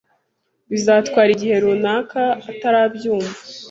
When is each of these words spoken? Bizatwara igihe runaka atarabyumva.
Bizatwara 0.71 1.29
igihe 1.35 1.55
runaka 1.63 2.21
atarabyumva. 2.51 3.39